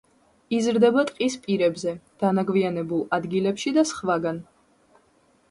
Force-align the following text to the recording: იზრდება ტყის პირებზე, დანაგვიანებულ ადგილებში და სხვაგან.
იზრდება 0.59 1.03
ტყის 1.09 1.35
პირებზე, 1.43 1.93
დანაგვიანებულ 2.23 3.05
ადგილებში 3.19 3.75
და 3.79 3.87
სხვაგან. 3.93 4.43